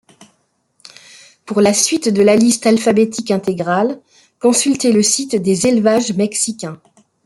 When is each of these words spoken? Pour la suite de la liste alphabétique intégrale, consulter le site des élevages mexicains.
Pour 1.45 1.61
la 1.61 1.75
suite 1.75 2.09
de 2.09 2.23
la 2.23 2.35
liste 2.35 2.65
alphabétique 2.65 3.29
intégrale, 3.29 4.01
consulter 4.39 4.91
le 4.91 5.03
site 5.03 5.35
des 5.35 5.67
élevages 5.67 6.13
mexicains. 6.13 6.81